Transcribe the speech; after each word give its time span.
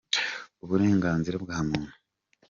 Uburenganzira 0.63 1.35
bwa 1.43 1.57
muntu. 1.67 1.93